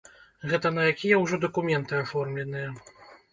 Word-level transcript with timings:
Гэта 0.51 0.71
на 0.77 0.85
якія 0.91 1.19
ўжо 1.23 1.39
дакументы 1.43 2.01
аформленыя. 2.07 2.67